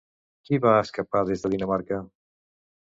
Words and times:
Qui 0.47 0.59
va 0.63 0.71
escapar 0.87 1.23
des 1.29 1.45
de 1.47 1.53
Dinamarca? 1.57 2.05